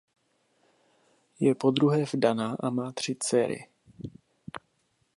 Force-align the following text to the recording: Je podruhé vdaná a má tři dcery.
Je 1.39 1.55
podruhé 1.55 2.05
vdaná 2.13 2.55
a 2.59 2.69
má 2.69 2.91
tři 2.91 3.15
dcery. 3.19 3.67